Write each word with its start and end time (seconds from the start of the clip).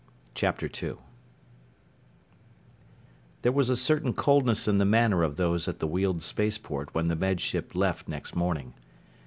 2 0.33 0.51
There 3.43 3.51
was 3.51 3.69
a 3.69 3.75
certain 3.77 4.13
coldness 4.15 4.67
in 4.67 4.79
the 4.79 4.83
manner 4.83 5.21
of 5.21 5.35
those 5.35 5.67
at 5.67 5.77
the 5.77 5.85
Weald 5.85 6.23
spaceport 6.23 6.95
when 6.95 7.05
the 7.05 7.15
Med 7.15 7.39
Ship 7.39 7.71
left 7.75 8.07
next 8.07 8.35
morning. 8.35 8.73